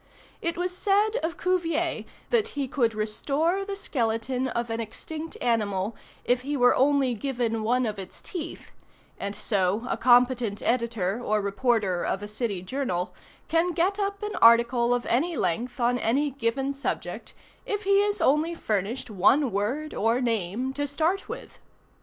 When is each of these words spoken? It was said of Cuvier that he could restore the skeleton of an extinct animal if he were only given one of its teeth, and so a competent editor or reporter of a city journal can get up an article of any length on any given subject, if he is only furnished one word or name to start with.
It 0.41 0.57
was 0.57 0.75
said 0.75 1.17
of 1.21 1.37
Cuvier 1.37 2.05
that 2.31 2.47
he 2.57 2.67
could 2.67 2.95
restore 2.95 3.63
the 3.63 3.75
skeleton 3.75 4.47
of 4.47 4.71
an 4.71 4.79
extinct 4.79 5.37
animal 5.39 5.95
if 6.25 6.41
he 6.41 6.57
were 6.57 6.73
only 6.73 7.13
given 7.13 7.61
one 7.61 7.85
of 7.85 7.99
its 7.99 8.19
teeth, 8.19 8.71
and 9.19 9.35
so 9.35 9.85
a 9.87 9.97
competent 9.97 10.63
editor 10.63 11.21
or 11.23 11.39
reporter 11.39 12.03
of 12.03 12.23
a 12.23 12.27
city 12.27 12.63
journal 12.63 13.13
can 13.47 13.73
get 13.73 13.99
up 13.99 14.23
an 14.23 14.35
article 14.37 14.91
of 14.91 15.05
any 15.05 15.37
length 15.37 15.79
on 15.79 15.99
any 15.99 16.31
given 16.31 16.73
subject, 16.73 17.35
if 17.67 17.83
he 17.83 18.01
is 18.01 18.19
only 18.21 18.55
furnished 18.55 19.11
one 19.11 19.51
word 19.51 19.93
or 19.93 20.19
name 20.19 20.73
to 20.73 20.87
start 20.87 21.29
with. 21.29 21.59